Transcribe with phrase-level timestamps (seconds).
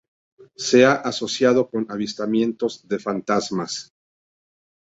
[0.55, 3.91] Se ha asociado con "avistamientos de fantasmas".